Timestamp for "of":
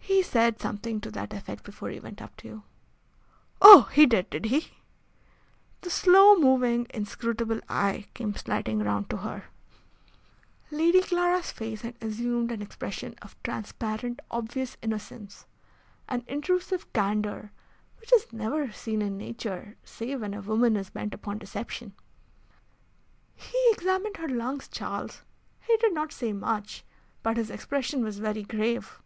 13.22-13.40